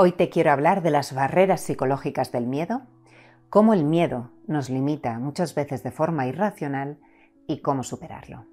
Hoy 0.00 0.12
te 0.12 0.28
quiero 0.28 0.52
hablar 0.52 0.82
de 0.82 0.92
las 0.92 1.12
barreras 1.12 1.60
psicológicas 1.60 2.30
del 2.30 2.46
miedo, 2.46 2.82
cómo 3.50 3.74
el 3.74 3.82
miedo 3.82 4.30
nos 4.46 4.70
limita 4.70 5.18
muchas 5.18 5.56
veces 5.56 5.82
de 5.82 5.90
forma 5.90 6.28
irracional 6.28 6.98
y 7.48 7.62
cómo 7.62 7.82
superarlo. 7.82 8.44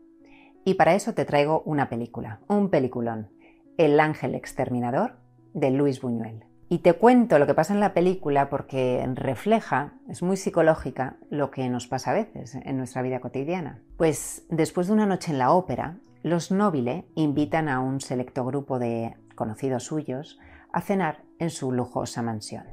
Y 0.63 0.73
para 0.73 0.96
eso 0.96 1.13
te 1.13 1.23
traigo 1.23 1.62
una 1.62 1.88
película, 1.88 2.39
un 2.47 2.71
peliculón, 2.71 3.29
El 3.78 4.00
ángel 4.00 4.34
exterminador 4.34 5.18
de 5.54 5.70
Luis 5.70 6.02
Buñuel. 6.02 6.46
Y 6.68 6.79
te 6.79 6.94
cuento 6.94 7.37
lo 7.37 7.46
que 7.46 7.53
pasa 7.53 7.75
en 7.75 7.79
la 7.79 7.93
película 7.93 8.49
porque 8.49 9.07
refleja, 9.13 9.93
es 10.09 10.23
muy 10.23 10.37
psicológica, 10.37 11.17
lo 11.29 11.51
que 11.51 11.69
nos 11.69 11.85
pasa 11.85 12.09
a 12.09 12.15
veces 12.15 12.55
en 12.55 12.75
nuestra 12.75 13.03
vida 13.03 13.19
cotidiana. 13.19 13.83
Pues 13.97 14.47
después 14.49 14.87
de 14.87 14.93
una 14.93 15.05
noche 15.05 15.31
en 15.31 15.37
la 15.37 15.51
ópera, 15.51 15.99
los 16.23 16.49
Nobile 16.49 17.05
invitan 17.13 17.70
a 17.70 17.81
un 17.81 18.02
selecto 18.02 18.43
grupo 18.45 18.80
de 18.80 19.16
conocidos 19.35 19.84
suyos 19.84 20.39
a 20.73 20.81
cenar 20.81 21.24
en 21.40 21.49
su 21.49 21.72
lujosa 21.72 22.22
mansión. 22.22 22.66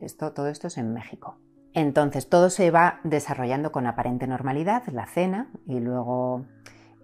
Esto, 0.00 0.32
todo 0.32 0.48
esto 0.48 0.66
es 0.68 0.78
en 0.78 0.92
México. 0.92 1.38
Entonces 1.74 2.28
todo 2.28 2.50
se 2.50 2.70
va 2.70 3.00
desarrollando 3.04 3.72
con 3.72 3.86
aparente 3.86 4.26
normalidad, 4.26 4.86
la 4.88 5.06
cena, 5.06 5.50
y 5.66 5.80
luego 5.80 6.46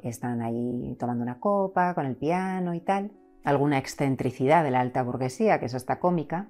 están 0.03 0.43
ahí 0.43 0.97
tomando 0.99 1.23
una 1.23 1.41
copa 1.41 1.95
con 1.95 2.07
el 2.07 2.17
piano 2.17 2.75
y 2.75 2.81
tal, 2.81 3.13
alguna 3.45 3.79
excentricidad 3.79 4.65
de 4.65 4.71
la 4.71 4.81
alta 4.81 5.03
burguesía, 5.03 5.59
que 5.59 5.67
es 5.67 5.75
hasta 5.75 5.99
cómica, 5.99 6.49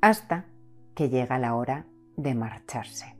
hasta 0.00 0.46
que 0.94 1.08
llega 1.08 1.38
la 1.38 1.54
hora 1.54 1.86
de 2.16 2.34
marcharse. 2.34 3.16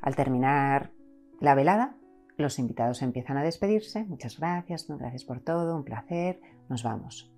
Al 0.00 0.16
terminar 0.16 0.92
la 1.40 1.54
velada, 1.54 1.96
los 2.36 2.58
invitados 2.58 3.02
empiezan 3.02 3.36
a 3.36 3.42
despedirse. 3.42 4.04
Muchas 4.04 4.38
gracias, 4.38 4.86
gracias 4.88 5.24
por 5.24 5.40
todo, 5.40 5.76
un 5.76 5.84
placer, 5.84 6.40
nos 6.68 6.82
vamos. 6.82 7.32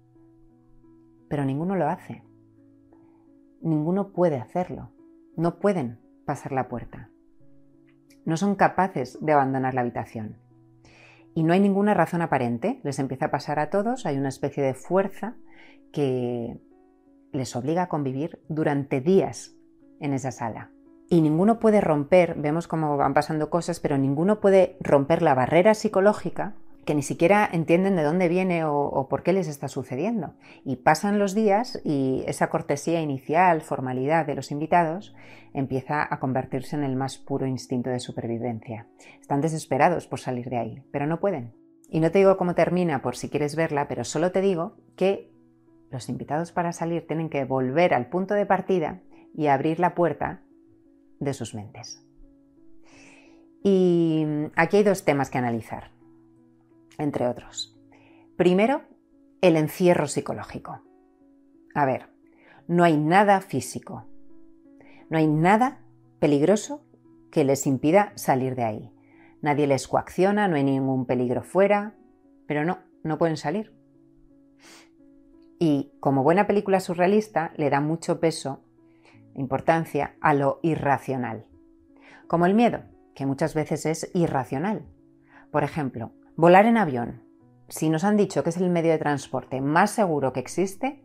Pero 1.30 1.46
ninguno 1.46 1.76
lo 1.76 1.88
hace. 1.88 2.22
Ninguno 3.62 4.12
puede 4.12 4.36
hacerlo. 4.36 4.90
No 5.36 5.58
pueden 5.58 5.98
pasar 6.26 6.52
la 6.52 6.68
puerta. 6.68 7.08
No 8.26 8.36
son 8.36 8.54
capaces 8.54 9.16
de 9.22 9.32
abandonar 9.32 9.72
la 9.72 9.80
habitación. 9.80 10.36
Y 11.34 11.42
no 11.42 11.54
hay 11.54 11.60
ninguna 11.60 11.94
razón 11.94 12.20
aparente. 12.20 12.80
Les 12.82 12.98
empieza 12.98 13.26
a 13.26 13.30
pasar 13.30 13.58
a 13.58 13.70
todos. 13.70 14.04
Hay 14.04 14.18
una 14.18 14.28
especie 14.28 14.62
de 14.62 14.74
fuerza 14.74 15.36
que 15.90 16.60
les 17.32 17.56
obliga 17.56 17.84
a 17.84 17.88
convivir 17.88 18.42
durante 18.48 19.00
días 19.00 19.54
en 20.00 20.12
esa 20.12 20.32
sala 20.32 20.72
y 21.12 21.22
ninguno 21.22 21.58
puede 21.58 21.80
romper, 21.80 22.36
vemos 22.36 22.68
cómo 22.68 22.96
van 22.96 23.14
pasando 23.14 23.50
cosas, 23.50 23.80
pero 23.80 23.98
ninguno 23.98 24.40
puede 24.40 24.76
romper 24.80 25.22
la 25.22 25.34
barrera 25.34 25.74
psicológica 25.74 26.54
que 26.90 26.94
ni 26.96 27.02
siquiera 27.02 27.48
entienden 27.52 27.94
de 27.94 28.02
dónde 28.02 28.26
viene 28.26 28.64
o, 28.64 29.06
por 29.08 29.22
qué 29.22 29.32
les 29.32 29.46
está 29.46 29.68
sucediendo. 29.68 30.34
Y 30.64 30.74
pasan 30.74 31.20
los 31.20 31.36
días 31.36 31.80
y 31.84 32.24
esa 32.26 32.50
cortesía 32.50 33.00
inicial, 33.00 33.60
formalidad 33.60 34.26
de 34.26 34.34
los 34.34 34.50
invitados, 34.50 35.14
empieza 35.54 36.04
a 36.12 36.18
convertirse 36.18 36.74
en 36.74 36.82
el 36.82 36.96
más 36.96 37.16
puro 37.16 37.46
instinto 37.46 37.90
de 37.90 38.00
supervivencia. 38.00 38.88
Están 39.20 39.40
desesperados 39.40 40.08
por 40.08 40.18
salir 40.18 40.50
de 40.50 40.58
ahí, 40.58 40.82
pero 40.90 41.06
no 41.06 41.20
pueden. 41.20 41.54
Y 41.88 42.00
no 42.00 42.10
te 42.10 42.18
digo 42.18 42.36
cómo 42.36 42.56
termina 42.56 43.02
por 43.02 43.14
si 43.14 43.28
quieres 43.28 43.54
verla, 43.54 43.86
pero 43.86 44.02
solo 44.02 44.32
te 44.32 44.40
digo 44.40 44.74
que 44.96 45.30
los 45.92 46.08
invitados 46.08 46.50
para 46.50 46.72
salir 46.72 47.06
tienen 47.06 47.28
que 47.28 47.44
volver 47.44 47.94
al 47.94 48.08
punto 48.08 48.34
de 48.34 48.46
partida 48.46 49.00
y 49.32 49.46
abrir 49.46 49.78
la 49.78 49.94
puerta 49.94 50.42
de 51.20 51.34
sus 51.34 51.54
mentes. 51.54 52.04
Y 53.62 54.26
aquí 54.56 54.78
hay 54.78 54.82
dos 54.82 55.04
temas 55.04 55.30
que 55.30 55.38
analizar, 55.38 55.92
entre 57.00 57.26
otros. 57.26 57.76
Primero, 58.36 58.82
el 59.40 59.56
encierro 59.56 60.06
psicológico. 60.06 60.82
A 61.74 61.84
ver, 61.84 62.08
no 62.66 62.84
hay 62.84 62.96
nada 62.96 63.40
físico, 63.40 64.06
no 65.08 65.18
hay 65.18 65.26
nada 65.26 65.80
peligroso 66.18 66.84
que 67.30 67.44
les 67.44 67.66
impida 67.66 68.12
salir 68.16 68.54
de 68.54 68.64
ahí. 68.64 68.92
Nadie 69.42 69.66
les 69.66 69.88
coacciona, 69.88 70.48
no 70.48 70.56
hay 70.56 70.64
ningún 70.64 71.06
peligro 71.06 71.42
fuera, 71.42 71.94
pero 72.46 72.64
no, 72.64 72.78
no 73.02 73.18
pueden 73.18 73.36
salir. 73.36 73.74
Y 75.58 75.92
como 76.00 76.22
buena 76.22 76.46
película 76.46 76.80
surrealista, 76.80 77.52
le 77.56 77.70
da 77.70 77.80
mucho 77.80 78.20
peso 78.20 78.62
importancia 79.34 80.16
a 80.20 80.34
lo 80.34 80.58
irracional, 80.62 81.46
como 82.26 82.46
el 82.46 82.54
miedo, 82.54 82.82
que 83.14 83.26
muchas 83.26 83.54
veces 83.54 83.86
es 83.86 84.10
irracional. 84.14 84.86
Por 85.50 85.64
ejemplo, 85.64 86.12
volar 86.36 86.66
en 86.66 86.76
avión. 86.76 87.22
Si 87.68 87.88
nos 87.88 88.04
han 88.04 88.16
dicho 88.16 88.42
que 88.42 88.50
es 88.50 88.56
el 88.56 88.70
medio 88.70 88.92
de 88.92 88.98
transporte 88.98 89.60
más 89.60 89.90
seguro 89.90 90.32
que 90.32 90.40
existe, 90.40 91.04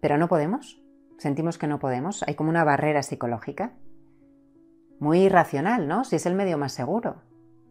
pero 0.00 0.18
no 0.18 0.28
podemos, 0.28 0.82
sentimos 1.18 1.58
que 1.58 1.66
no 1.66 1.78
podemos, 1.78 2.22
hay 2.26 2.34
como 2.34 2.50
una 2.50 2.64
barrera 2.64 3.02
psicológica. 3.02 3.74
Muy 4.98 5.20
irracional, 5.20 5.88
¿no? 5.88 6.04
Si 6.04 6.16
es 6.16 6.26
el 6.26 6.34
medio 6.34 6.58
más 6.58 6.72
seguro, 6.72 7.22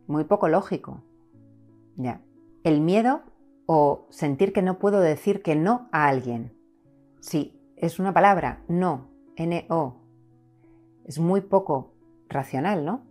muy 0.07 0.23
poco 0.23 0.47
lógico. 0.47 1.03
Ya. 1.95 2.21
El 2.63 2.81
miedo 2.81 3.23
o 3.65 4.07
sentir 4.09 4.53
que 4.53 4.61
no 4.61 4.79
puedo 4.79 4.99
decir 4.99 5.41
que 5.41 5.55
no 5.55 5.89
a 5.91 6.07
alguien. 6.07 6.57
Sí, 7.19 7.59
es 7.77 7.99
una 7.99 8.13
palabra, 8.13 8.63
no, 8.67 9.09
NO. 9.37 10.01
Es 11.05 11.19
muy 11.19 11.41
poco 11.41 11.93
racional, 12.29 12.85
¿no? 12.85 13.05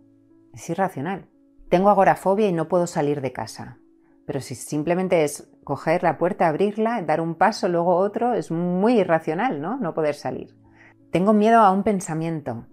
Es 0.53 0.69
irracional. 0.69 1.29
Tengo 1.73 1.89
agorafobia 1.89 2.47
y 2.47 2.53
no 2.53 2.67
puedo 2.67 2.85
salir 2.85 3.19
de 3.19 3.33
casa. 3.33 3.79
Pero 4.27 4.41
si 4.41 4.53
simplemente 4.53 5.23
es 5.23 5.49
coger 5.63 6.03
la 6.03 6.19
puerta, 6.19 6.47
abrirla, 6.47 7.01
dar 7.01 7.19
un 7.19 7.33
paso, 7.33 7.67
luego 7.67 7.95
otro, 7.95 8.35
es 8.35 8.51
muy 8.51 8.99
irracional, 8.99 9.59
¿no? 9.59 9.77
No 9.77 9.95
poder 9.95 10.13
salir. 10.13 10.55
Tengo 11.09 11.33
miedo 11.33 11.61
a 11.61 11.71
un 11.71 11.81
pensamiento. 11.81 12.67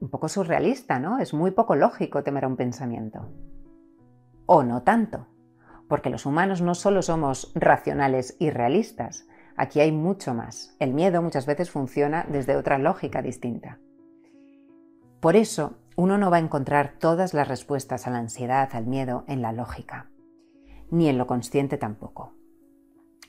Un 0.00 0.08
poco 0.10 0.28
surrealista, 0.28 0.98
¿no? 0.98 1.20
Es 1.20 1.32
muy 1.32 1.52
poco 1.52 1.76
lógico 1.76 2.24
temer 2.24 2.46
a 2.46 2.48
un 2.48 2.56
pensamiento. 2.56 3.28
O 4.46 4.64
no 4.64 4.82
tanto, 4.82 5.28
porque 5.88 6.10
los 6.10 6.26
humanos 6.26 6.62
no 6.62 6.74
solo 6.74 7.00
somos 7.00 7.52
racionales 7.54 8.34
y 8.40 8.50
realistas, 8.50 9.28
Aquí 9.56 9.78
hay 9.78 9.92
mucho 9.92 10.34
más. 10.34 10.74
El 10.80 10.94
miedo 10.94 11.22
muchas 11.22 11.46
veces 11.46 11.70
funciona 11.70 12.26
desde 12.28 12.56
otra 12.56 12.76
lógica 12.76 13.22
distinta. 13.22 13.78
Por 15.20 15.36
eso, 15.36 15.78
uno 15.96 16.18
no 16.18 16.30
va 16.30 16.38
a 16.38 16.40
encontrar 16.40 16.94
todas 16.98 17.34
las 17.34 17.48
respuestas 17.48 18.06
a 18.06 18.10
la 18.10 18.18
ansiedad, 18.18 18.68
al 18.72 18.86
miedo, 18.86 19.24
en 19.28 19.42
la 19.42 19.52
lógica, 19.52 20.10
ni 20.90 21.08
en 21.08 21.18
lo 21.18 21.26
consciente 21.26 21.78
tampoco. 21.78 22.32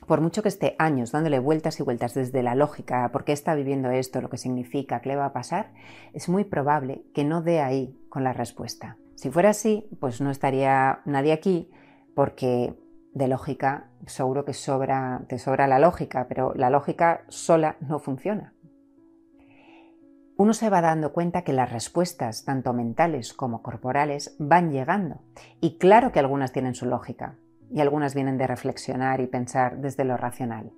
Por 0.06 0.20
mucho 0.20 0.42
que 0.42 0.48
esté 0.48 0.76
años 0.78 1.10
dándole 1.10 1.38
vueltas 1.38 1.80
y 1.80 1.82
vueltas 1.82 2.14
desde 2.14 2.42
la 2.42 2.54
lógica, 2.54 3.10
por 3.12 3.24
qué 3.24 3.32
está 3.32 3.54
viviendo 3.54 3.90
esto, 3.90 4.20
lo 4.20 4.30
que 4.30 4.36
significa, 4.36 5.00
qué 5.00 5.10
le 5.10 5.16
va 5.16 5.26
a 5.26 5.32
pasar, 5.32 5.72
es 6.12 6.28
muy 6.28 6.44
probable 6.44 7.02
que 7.14 7.24
no 7.24 7.42
dé 7.42 7.60
ahí 7.60 7.98
con 8.08 8.22
la 8.22 8.32
respuesta. 8.32 8.96
Si 9.16 9.30
fuera 9.30 9.50
así, 9.50 9.88
pues 9.98 10.20
no 10.20 10.30
estaría 10.30 11.00
nadie 11.06 11.32
aquí, 11.32 11.70
porque 12.14 12.74
de 13.14 13.28
lógica, 13.28 13.88
seguro 14.06 14.44
que 14.44 14.52
sobra, 14.52 15.24
te 15.28 15.38
sobra 15.38 15.66
la 15.66 15.78
lógica, 15.78 16.26
pero 16.28 16.52
la 16.54 16.70
lógica 16.70 17.24
sola 17.28 17.76
no 17.80 17.98
funciona. 17.98 18.52
Uno 20.38 20.52
se 20.52 20.68
va 20.68 20.82
dando 20.82 21.12
cuenta 21.12 21.42
que 21.42 21.54
las 21.54 21.72
respuestas, 21.72 22.44
tanto 22.44 22.74
mentales 22.74 23.32
como 23.32 23.62
corporales, 23.62 24.36
van 24.38 24.70
llegando. 24.70 25.22
Y 25.60 25.78
claro 25.78 26.12
que 26.12 26.18
algunas 26.18 26.52
tienen 26.52 26.74
su 26.74 26.84
lógica, 26.84 27.36
y 27.70 27.80
algunas 27.80 28.14
vienen 28.14 28.36
de 28.36 28.46
reflexionar 28.46 29.20
y 29.20 29.26
pensar 29.26 29.78
desde 29.78 30.04
lo 30.04 30.16
racional. 30.16 30.72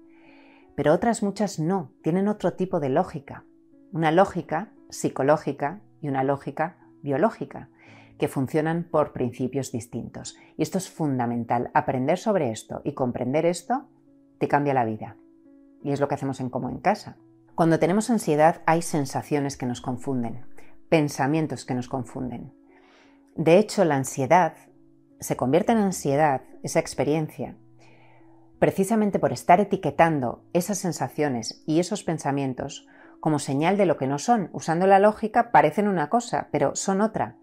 Pero 0.77 0.93
otras 0.93 1.23
muchas 1.25 1.59
no, 1.59 1.91
tienen 2.03 2.29
otro 2.29 2.55
tipo 2.55 2.79
de 2.79 2.89
lógica. 2.89 3.45
Una 3.93 4.13
lógica 4.13 4.71
psicológica 4.91 5.81
y 6.01 6.09
una 6.09 6.23
lógica 6.23 6.77
biológica 7.03 7.69
que 8.19 8.29
funcionan 8.29 8.85
por 8.85 9.13
principios 9.13 9.73
distintos. 9.73 10.37
Y 10.57 10.63
esto 10.63 10.79
es 10.79 10.89
fundamental. 10.89 11.71
Aprender 11.75 12.19
sobre 12.19 12.51
esto 12.51 12.81
y 12.85 12.93
comprender 12.93 13.45
esto 13.45 13.89
te 14.39 14.49
cambia 14.49 14.75
la 14.75 14.85
vida. 14.85 15.17
Y 15.83 15.91
es 15.91 16.01
lo 16.01 16.09
que 16.09 16.15
hacemos 16.15 16.41
en 16.41 16.51
Como 16.51 16.69
en 16.69 16.79
Casa. 16.79 17.17
Cuando 17.59 17.81
tenemos 17.81 18.09
ansiedad 18.09 18.63
hay 18.67 18.83
sensaciones 18.83 19.57
que 19.57 19.67
nos 19.67 19.81
confunden, 19.81 20.47
pensamientos 20.89 21.65
que 21.65 21.75
nos 21.75 21.89
confunden. 21.89 22.55
De 23.35 23.59
hecho, 23.59 23.85
la 23.85 23.97
ansiedad 23.97 24.55
se 25.19 25.37
convierte 25.37 25.73
en 25.73 25.79
ansiedad, 25.79 26.43
esa 26.63 26.79
experiencia, 26.79 27.57
precisamente 28.61 29.19
por 29.19 29.33
estar 29.33 29.59
etiquetando 29.59 30.45
esas 30.53 30.79
sensaciones 30.79 31.65
y 31.67 31.81
esos 31.81 32.05
pensamientos 32.05 32.87
como 33.19 33.41
señal 33.41 33.77
de 33.77 33.87
lo 33.87 33.97
que 33.97 34.07
no 34.07 34.21
son. 34.21 34.51
Usando 34.53 34.87
la 34.87 35.01
lógica 35.01 35.51
parecen 35.51 35.89
una 35.89 36.09
cosa, 36.09 36.51
pero 36.53 36.77
son 36.77 37.01
otra. 37.01 37.39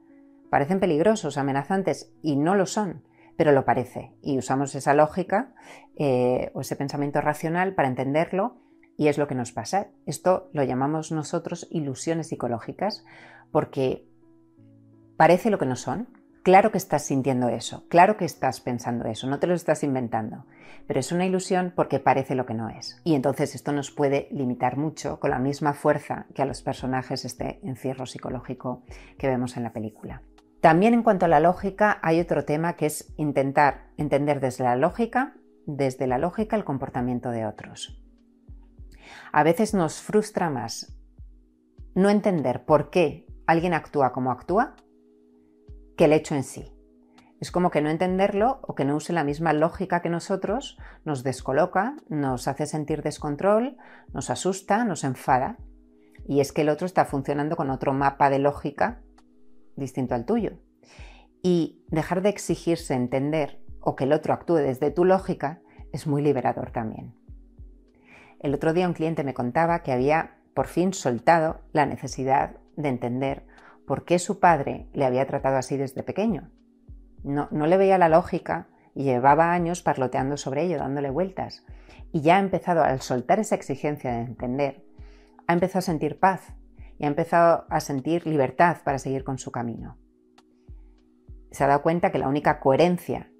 Parecen 0.49 0.79
peligrosos, 0.79 1.37
amenazantes 1.37 2.09
y 2.21 2.37
no 2.37 2.55
lo 2.55 2.67
son, 2.67 3.03
pero 3.35 3.51
lo 3.51 3.65
parece. 3.65 4.13
Y 4.21 4.37
usamos 4.37 4.75
esa 4.75 4.93
lógica 4.93 5.53
eh, 5.97 6.51
o 6.53 6.61
ese 6.61 6.77
pensamiento 6.77 7.19
racional 7.19 7.75
para 7.75 7.89
entenderlo 7.89 8.63
y 8.97 9.07
es 9.07 9.17
lo 9.17 9.27
que 9.27 9.35
nos 9.35 9.51
pasa. 9.51 9.87
Esto 10.05 10.49
lo 10.53 10.63
llamamos 10.63 11.11
nosotros 11.11 11.67
ilusiones 11.71 12.27
psicológicas 12.27 13.05
porque 13.51 14.07
parece 15.17 15.49
lo 15.49 15.57
que 15.57 15.65
no 15.65 15.75
son. 15.75 16.07
Claro 16.43 16.71
que 16.71 16.77
estás 16.77 17.03
sintiendo 17.03 17.49
eso, 17.49 17.87
claro 17.89 18.17
que 18.17 18.25
estás 18.25 18.61
pensando 18.61 19.05
eso, 19.05 19.25
no 19.25 19.39
te 19.39 19.47
lo 19.47 19.55
estás 19.55 19.83
inventando, 19.83 20.45
pero 20.85 20.99
es 20.99 21.11
una 21.11 21.25
ilusión 21.25 21.73
porque 21.75 21.99
parece 21.99 22.35
lo 22.35 22.45
que 22.45 22.53
no 22.53 22.69
es. 22.69 23.01
Y 23.03 23.15
entonces 23.15 23.55
esto 23.55 23.71
nos 23.71 23.89
puede 23.89 24.27
limitar 24.29 24.77
mucho 24.77 25.19
con 25.19 25.31
la 25.31 25.39
misma 25.39 25.73
fuerza 25.73 26.27
que 26.35 26.43
a 26.43 26.45
los 26.45 26.61
personajes 26.61 27.25
este 27.25 27.59
encierro 27.63 28.05
psicológico 28.05 28.83
que 29.17 29.27
vemos 29.27 29.57
en 29.57 29.63
la 29.63 29.73
película. 29.73 30.21
También 30.61 30.93
en 30.93 31.01
cuanto 31.01 31.25
a 31.25 31.29
la 31.29 31.39
lógica 31.39 31.97
hay 32.03 32.19
otro 32.19 32.45
tema 32.45 32.73
que 32.73 32.85
es 32.85 33.11
intentar 33.17 33.87
entender 33.97 34.39
desde 34.39 34.65
la 34.65 34.75
lógica, 34.75 35.33
desde 35.65 36.05
la 36.05 36.19
lógica 36.19 36.55
el 36.55 36.63
comportamiento 36.63 37.31
de 37.31 37.47
otros. 37.47 38.04
A 39.31 39.43
veces 39.43 39.73
nos 39.73 40.01
frustra 40.01 40.49
más 40.49 40.95
no 41.95 42.09
entender 42.09 42.65
por 42.65 42.89
qué 42.89 43.25
alguien 43.47 43.73
actúa 43.73 44.11
como 44.11 44.31
actúa 44.31 44.75
que 45.97 46.05
el 46.05 46.13
hecho 46.13 46.35
en 46.35 46.43
sí. 46.43 46.71
Es 47.39 47.51
como 47.51 47.69
que 47.69 47.81
no 47.81 47.89
entenderlo 47.89 48.59
o 48.63 48.75
que 48.75 48.85
no 48.85 48.95
use 48.95 49.13
la 49.13 49.23
misma 49.23 49.53
lógica 49.53 50.01
que 50.01 50.09
nosotros 50.09 50.77
nos 51.03 51.23
descoloca, 51.23 51.95
nos 52.07 52.47
hace 52.47 52.65
sentir 52.65 53.01
descontrol, 53.01 53.77
nos 54.13 54.29
asusta, 54.29 54.83
nos 54.85 55.03
enfada. 55.03 55.57
Y 56.27 56.39
es 56.39 56.51
que 56.51 56.61
el 56.61 56.69
otro 56.69 56.85
está 56.85 57.05
funcionando 57.05 57.55
con 57.55 57.69
otro 57.69 57.93
mapa 57.93 58.29
de 58.29 58.39
lógica 58.39 59.01
distinto 59.75 60.15
al 60.15 60.25
tuyo. 60.25 60.53
Y 61.43 61.83
dejar 61.89 62.21
de 62.21 62.29
exigirse 62.29 62.93
entender 62.93 63.61
o 63.79 63.95
que 63.95 64.05
el 64.05 64.13
otro 64.13 64.33
actúe 64.33 64.55
desde 64.55 64.89
tu 64.89 65.05
lógica 65.05 65.61
es 65.91 66.07
muy 66.07 66.21
liberador 66.21 66.71
también. 66.71 67.13
El 68.45 68.53
otro 68.53 68.73
día 68.73 68.87
un 68.87 68.93
cliente 68.93 69.23
me 69.23 69.33
contaba 69.33 69.81
que 69.81 69.91
había 69.91 70.35
por 70.53 70.67
fin 70.67 70.93
soltado 70.93 71.61
la 71.73 71.87
necesidad 71.87 72.57
de 72.75 72.89
entender 72.89 73.43
por 73.87 74.05
qué 74.05 74.19
su 74.19 74.39
padre 74.39 74.85
le 74.93 75.03
había 75.03 75.25
tratado 75.25 75.57
así 75.57 75.77
desde 75.77 76.03
pequeño. 76.03 76.51
No, 77.23 77.47
no 77.49 77.65
le 77.65 77.77
veía 77.77 77.97
la 77.97 78.07
lógica 78.07 78.67
y 78.93 79.03
llevaba 79.03 79.51
años 79.51 79.81
parloteando 79.81 80.37
sobre 80.37 80.61
ello, 80.61 80.77
dándole 80.77 81.09
vueltas. 81.09 81.65
Y 82.11 82.21
ya 82.21 82.35
ha 82.35 82.39
empezado, 82.39 82.83
al 82.83 83.01
soltar 83.01 83.39
esa 83.39 83.55
exigencia 83.55 84.11
de 84.11 84.21
entender, 84.21 84.85
ha 85.47 85.53
empezado 85.53 85.79
a 85.79 85.81
sentir 85.81 86.19
paz 86.19 86.53
y 86.99 87.05
ha 87.05 87.07
empezado 87.07 87.65
a 87.67 87.79
sentir 87.79 88.27
libertad 88.27 88.77
para 88.83 88.99
seguir 88.99 89.23
con 89.23 89.39
su 89.39 89.51
camino. 89.51 89.97
Se 91.49 91.63
ha 91.63 91.67
dado 91.67 91.81
cuenta 91.81 92.11
que 92.11 92.19
la 92.19 92.27
única 92.27 92.59
coherencia 92.59 93.31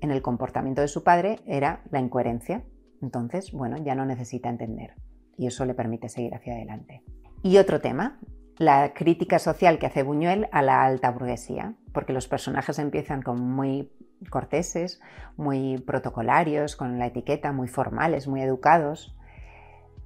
en 0.00 0.10
el 0.10 0.22
comportamiento 0.22 0.80
de 0.80 0.88
su 0.88 1.04
padre 1.04 1.40
era 1.44 1.82
la 1.90 2.00
incoherencia. 2.00 2.64
Entonces, 3.04 3.52
bueno, 3.52 3.76
ya 3.76 3.94
no 3.94 4.06
necesita 4.06 4.48
entender 4.48 4.94
y 5.36 5.46
eso 5.46 5.66
le 5.66 5.74
permite 5.74 6.08
seguir 6.08 6.34
hacia 6.34 6.54
adelante. 6.54 7.02
Y 7.42 7.58
otro 7.58 7.82
tema, 7.82 8.18
la 8.56 8.94
crítica 8.94 9.38
social 9.38 9.78
que 9.78 9.86
hace 9.86 10.02
Buñuel 10.02 10.48
a 10.52 10.62
la 10.62 10.82
alta 10.84 11.10
burguesía, 11.10 11.74
porque 11.92 12.14
los 12.14 12.28
personajes 12.28 12.78
empiezan 12.78 13.20
como 13.20 13.44
muy 13.44 13.92
corteses, 14.30 15.02
muy 15.36 15.76
protocolarios, 15.86 16.76
con 16.76 16.98
la 16.98 17.06
etiqueta, 17.06 17.52
muy 17.52 17.68
formales, 17.68 18.26
muy 18.26 18.40
educados, 18.40 19.14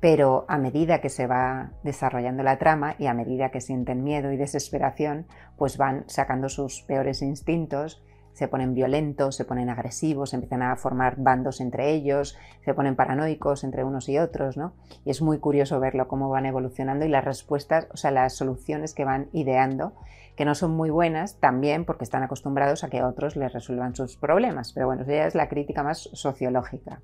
pero 0.00 0.44
a 0.48 0.58
medida 0.58 1.00
que 1.00 1.08
se 1.08 1.28
va 1.28 1.70
desarrollando 1.84 2.42
la 2.42 2.58
trama 2.58 2.96
y 2.98 3.06
a 3.06 3.14
medida 3.14 3.52
que 3.52 3.60
sienten 3.60 4.02
miedo 4.02 4.32
y 4.32 4.36
desesperación, 4.36 5.26
pues 5.56 5.76
van 5.76 6.02
sacando 6.08 6.48
sus 6.48 6.82
peores 6.82 7.22
instintos 7.22 8.02
se 8.38 8.46
ponen 8.46 8.72
violentos, 8.72 9.34
se 9.34 9.44
ponen 9.44 9.68
agresivos, 9.68 10.32
empiezan 10.32 10.62
a 10.62 10.76
formar 10.76 11.16
bandos 11.18 11.60
entre 11.60 11.90
ellos, 11.90 12.38
se 12.64 12.72
ponen 12.72 12.94
paranoicos 12.94 13.64
entre 13.64 13.82
unos 13.82 14.08
y 14.08 14.18
otros, 14.18 14.56
¿no? 14.56 14.74
Y 15.04 15.10
es 15.10 15.20
muy 15.22 15.40
curioso 15.40 15.80
verlo 15.80 16.06
cómo 16.06 16.28
van 16.28 16.46
evolucionando 16.46 17.04
y 17.04 17.08
las 17.08 17.24
respuestas, 17.24 17.88
o 17.92 17.96
sea, 17.96 18.12
las 18.12 18.36
soluciones 18.36 18.94
que 18.94 19.04
van 19.04 19.28
ideando, 19.32 19.94
que 20.36 20.44
no 20.44 20.54
son 20.54 20.70
muy 20.70 20.88
buenas 20.88 21.40
también 21.40 21.84
porque 21.84 22.04
están 22.04 22.22
acostumbrados 22.22 22.84
a 22.84 22.90
que 22.90 23.02
otros 23.02 23.34
les 23.34 23.52
resuelvan 23.52 23.96
sus 23.96 24.16
problemas. 24.16 24.72
Pero 24.72 24.86
bueno, 24.86 25.02
esa 25.02 25.26
es 25.26 25.34
la 25.34 25.48
crítica 25.48 25.82
más 25.82 26.08
sociológica 26.12 27.00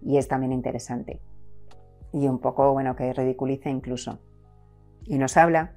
y 0.00 0.18
es 0.18 0.28
también 0.28 0.52
interesante. 0.52 1.20
Y 2.12 2.28
un 2.28 2.38
poco, 2.38 2.72
bueno, 2.72 2.94
que 2.94 3.12
ridiculiza 3.12 3.68
incluso. 3.68 4.20
Y 5.06 5.18
nos 5.18 5.36
habla 5.36 5.72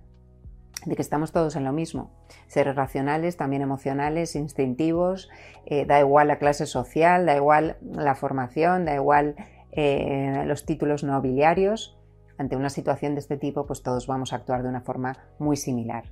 de 0.86 0.96
que 0.96 1.02
estamos 1.02 1.32
todos 1.32 1.56
en 1.56 1.64
lo 1.64 1.74
mismo. 1.74 2.12
Seres 2.48 2.76
racionales, 2.76 3.38
también 3.38 3.62
emocionales, 3.62 4.36
instintivos, 4.36 5.30
eh, 5.66 5.86
da 5.86 6.00
igual 6.00 6.28
la 6.28 6.38
clase 6.38 6.66
social, 6.66 7.26
da 7.26 7.36
igual 7.36 7.78
la 7.82 8.16
formación, 8.16 8.86
da 8.86 8.96
igual 8.96 9.36
eh, 9.72 10.44
los 10.46 10.66
títulos 10.66 11.04
nobiliarios. 11.04 11.98
Ante 12.38 12.56
una 12.56 12.70
situación 12.70 13.14
de 13.14 13.20
este 13.20 13.38
tipo, 13.38 13.66
pues 13.66 13.84
todos 13.84 14.08
vamos 14.08 14.34
a 14.34 14.38
actuar 14.38 14.64
de 14.64 14.70
una 14.70 14.82
forma 14.82 15.18
muy 15.38 15.58
similar 15.58 16.06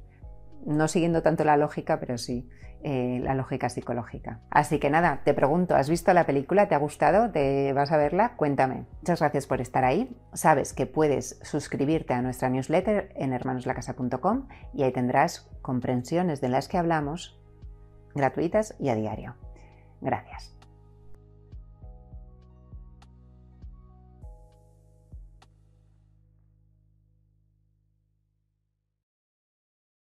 no 0.70 0.88
siguiendo 0.88 1.22
tanto 1.22 1.44
la 1.44 1.58
lógica, 1.58 2.00
pero 2.00 2.18
sí 2.18 2.48
eh, 2.82 3.20
la 3.22 3.34
lógica 3.34 3.68
psicológica. 3.70 4.40
Así 4.50 4.80
que 4.80 4.90
nada, 4.90 5.22
te 5.26 5.34
pregunto, 5.34 5.76
¿has 5.76 5.90
visto 5.90 6.14
la 6.14 6.26
película? 6.26 6.68
¿Te 6.70 6.76
ha 6.76 6.78
gustado? 6.78 7.32
¿Te 7.32 7.74
vas 7.74 7.92
a 7.92 7.98
verla? 7.98 8.36
Cuéntame. 8.38 8.86
Muchas 9.02 9.20
gracias 9.20 9.48
por 9.48 9.60
estar 9.60 9.84
ahí. 9.84 10.16
Sabes 10.34 10.74
que 10.74 10.86
puedes 10.86 11.40
suscribirte 11.42 12.14
a 12.14 12.22
nuestra 12.22 12.50
newsletter 12.50 13.12
en 13.16 13.34
hermanoslacasa.com 13.34 14.48
y 14.74 14.84
ahí 14.84 14.94
tendrás 14.94 15.50
comprensiones 15.62 16.40
de 16.40 16.50
las 16.50 16.68
que 16.68 16.78
hablamos 16.78 17.38
gratuitas 18.16 18.76
y 18.80 18.90
a 18.90 18.96
diario. 18.96 19.36
Gracias. 20.02 20.59